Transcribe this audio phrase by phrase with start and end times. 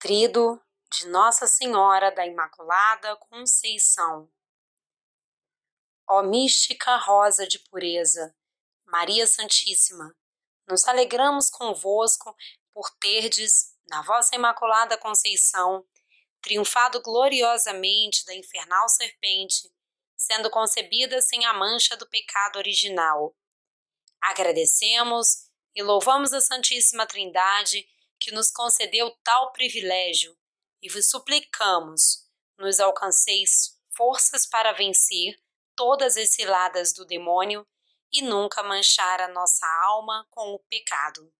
[0.00, 0.58] Trido
[0.90, 4.32] de Nossa Senhora da Imaculada Conceição.
[6.08, 8.34] Ó mística rosa de pureza,
[8.86, 10.16] Maria Santíssima,
[10.66, 12.34] nos alegramos convosco
[12.72, 15.86] por terdes, na vossa Imaculada Conceição,
[16.40, 19.70] triunfado gloriosamente da infernal serpente,
[20.16, 23.36] sendo concebida sem a mancha do pecado original.
[24.18, 27.86] Agradecemos e louvamos a Santíssima Trindade
[28.20, 30.36] que nos concedeu tal privilégio
[30.82, 35.34] e vos suplicamos, nos alcanceis forças para vencer
[35.74, 37.66] todas as ciladas do demônio
[38.12, 41.32] e nunca manchar a nossa alma com o pecado.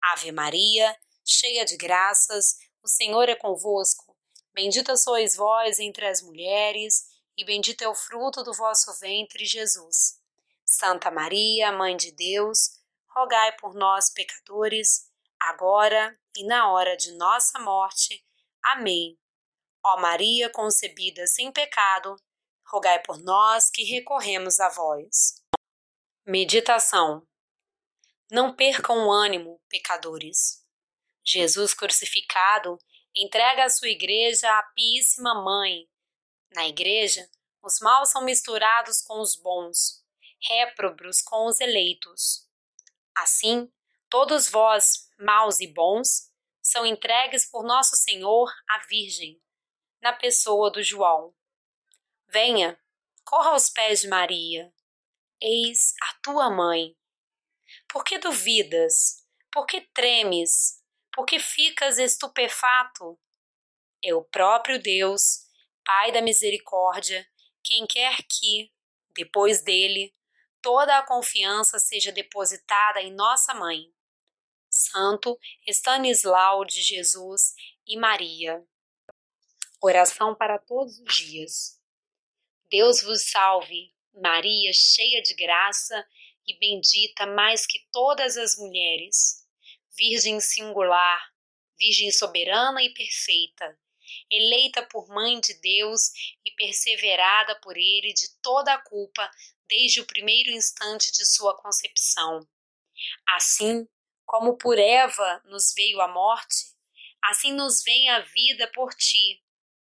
[0.00, 4.16] Ave Maria, cheia de graças, o Senhor é convosco.
[4.54, 10.20] Bendita sois vós entre as mulheres, e bendito é o fruto do vosso ventre, Jesus.
[10.64, 15.10] Santa Maria, Mãe de Deus, rogai por nós, pecadores,
[15.48, 18.24] agora e na hora de nossa morte.
[18.62, 19.18] Amém.
[19.84, 22.16] Ó Maria concebida sem pecado,
[22.66, 25.42] rogai por nós que recorremos a vós.
[26.24, 27.26] Meditação.
[28.30, 30.64] Não percam o ânimo, pecadores.
[31.24, 32.78] Jesus crucificado
[33.14, 35.88] entrega a sua igreja à Píssima Mãe.
[36.54, 37.28] Na igreja,
[37.62, 40.02] os maus são misturados com os bons,
[40.40, 42.48] réprobos com os eleitos.
[43.14, 43.70] Assim,
[44.12, 49.42] todos vós, maus e bons, são entregues por Nosso Senhor à Virgem,
[50.02, 51.34] na pessoa do João.
[52.28, 52.78] Venha,
[53.24, 54.70] corra aos pés de Maria.
[55.40, 56.94] Eis a tua mãe.
[57.88, 59.26] Por que duvidas?
[59.50, 60.84] Por que tremes?
[61.10, 63.18] Por que ficas estupefato?
[64.04, 65.46] É o próprio Deus,
[65.82, 67.26] Pai da misericórdia,
[67.64, 68.70] quem quer que,
[69.16, 70.14] depois dele,
[70.60, 73.90] toda a confiança seja depositada em nossa mãe.
[74.92, 77.54] Santo Estanislau de Jesus
[77.86, 78.62] e Maria.
[79.80, 81.80] Oração para todos os dias.
[82.70, 86.06] Deus vos salve, Maria, cheia de graça
[86.46, 89.46] e bendita mais que todas as mulheres,
[89.96, 91.32] Virgem singular,
[91.78, 93.78] Virgem soberana e perfeita,
[94.30, 96.12] eleita por Mãe de Deus
[96.44, 99.30] e perseverada por Ele de toda a culpa
[99.66, 102.46] desde o primeiro instante de sua concepção.
[103.26, 103.88] Assim,
[104.32, 106.56] como por Eva nos veio a morte,
[107.22, 109.44] assim nos vem a vida por ti,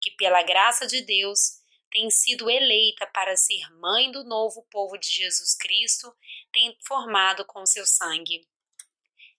[0.00, 1.58] que pela graça de Deus
[1.90, 6.14] tem sido eleita para ser mãe do novo povo de Jesus Cristo,
[6.52, 8.48] tem formado com seu sangue.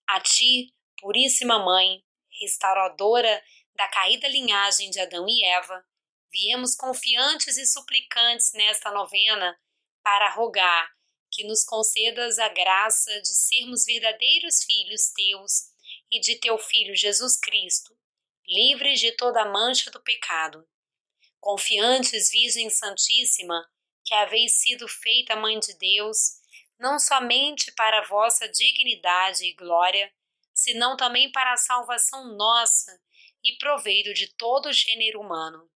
[0.05, 2.03] A ti, puríssima mãe,
[2.41, 3.41] restauradora
[3.75, 5.81] da caída linhagem de Adão e Eva,
[6.29, 9.57] viemos confiantes e suplicantes nesta novena
[10.03, 10.91] para rogar
[11.39, 15.69] que nos concedas a graça de sermos verdadeiros filhos teus
[16.11, 17.97] e de teu Filho Jesus Cristo,
[18.45, 20.67] livres de toda mancha do pecado.
[21.39, 23.65] Confiantes, Virgem Santíssima,
[24.03, 26.41] que haveis sido feita Mãe de Deus,
[26.77, 30.13] não somente para vossa dignidade e glória,
[30.53, 32.99] senão também para a salvação nossa
[33.41, 35.71] e proveito de todo o gênero humano.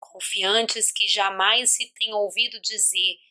[0.00, 3.25] Confiantes que jamais se tem ouvido dizer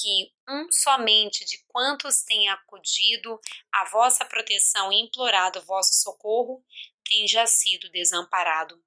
[0.00, 3.40] que um somente de quantos têm acudido
[3.72, 6.62] à vossa proteção e implorado vosso socorro
[7.02, 8.82] tem já sido desamparado.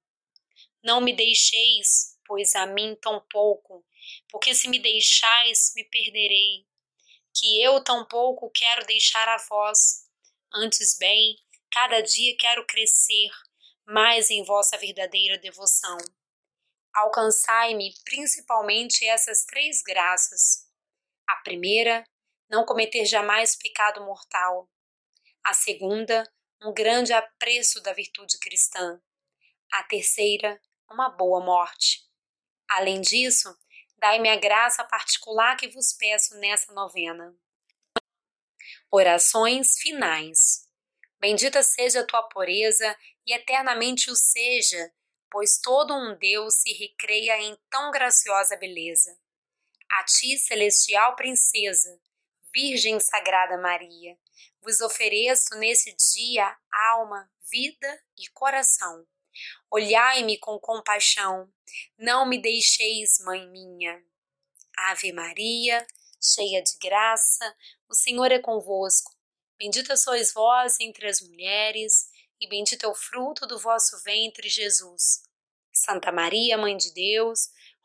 [0.82, 3.84] Não me deixeis, pois a mim tão pouco,
[4.28, 6.66] porque se me deixais, me perderei.
[7.34, 10.08] Que eu tão pouco quero deixar a vós.
[10.52, 11.36] Antes bem,
[11.70, 13.30] cada dia quero crescer
[13.84, 15.98] mais em vossa verdadeira devoção.
[16.92, 20.69] Alcançai-me principalmente essas três graças
[21.32, 22.04] a primeira,
[22.48, 24.68] não cometer jamais pecado mortal.
[25.44, 26.30] A segunda,
[26.62, 29.00] um grande apreço da virtude cristã.
[29.72, 30.60] A terceira,
[30.90, 32.00] uma boa morte.
[32.68, 33.56] Além disso,
[33.98, 37.34] dai-me a graça particular que vos peço nessa novena.
[38.90, 40.68] Orações finais.
[41.20, 44.92] Bendita seja a tua pureza e eternamente o seja,
[45.30, 49.16] pois todo um Deus se recreia em tão graciosa beleza.
[49.92, 52.00] A ti, celestial princesa,
[52.52, 54.16] Virgem Sagrada Maria,
[54.62, 56.56] vos ofereço nesse dia
[56.92, 59.06] alma, vida e coração.
[59.70, 61.52] Olhai-me com compaixão,
[61.98, 64.02] não me deixeis, mãe minha.
[64.76, 65.86] Ave Maria,
[66.20, 67.56] cheia de graça,
[67.88, 69.16] o Senhor é convosco.
[69.58, 72.08] Bendita sois vós entre as mulheres,
[72.40, 75.22] e bendito é o fruto do vosso ventre, Jesus.
[75.72, 77.50] Santa Maria, Mãe de Deus,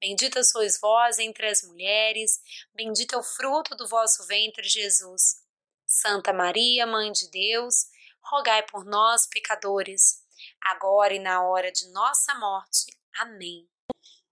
[0.00, 2.40] Bendita sois vós entre as mulheres,
[2.74, 5.42] bendito é o fruto do vosso ventre, Jesus.
[5.86, 7.86] Santa Maria, Mãe de Deus,
[8.22, 10.24] rogai por nós, pecadores,
[10.62, 12.86] agora e na hora de nossa morte.
[13.16, 13.68] Amém.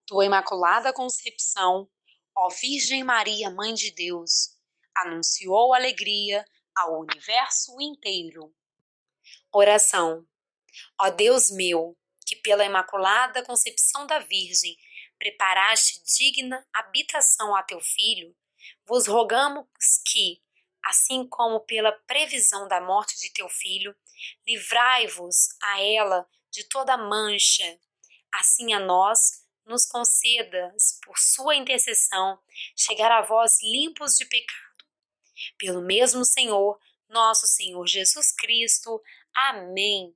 [0.06, 1.86] Tua Imaculada Conceição,
[2.34, 4.56] ó Virgem Maria, Mãe de Deus,
[4.96, 6.42] anunciou alegria
[6.74, 8.54] ao universo inteiro.
[9.52, 10.26] Oração.
[10.98, 11.94] Ó Deus meu,
[12.24, 14.74] que pela Imaculada Conceição da Virgem
[15.18, 18.34] preparaste digna habitação a teu Filho,
[18.86, 19.66] vos rogamos
[20.06, 20.40] que,
[20.84, 23.94] assim como pela previsão da morte de teu Filho,
[24.46, 27.78] livrai-vos a ela de toda mancha,
[28.32, 32.38] assim a nós nos concedas, por sua intercessão,
[32.74, 34.84] chegar a vós limpos de pecado.
[35.58, 39.00] Pelo mesmo Senhor, nosso Senhor Jesus Cristo.
[39.34, 40.14] Amém.